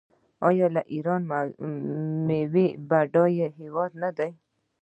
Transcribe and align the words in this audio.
آیا 0.47 0.67
ایران 0.93 1.21
د 1.25 1.31
میوو 2.27 2.65
بډایه 2.89 3.47
هیواد 3.59 3.91
نه 4.03 4.09
دی؟ 4.17 4.29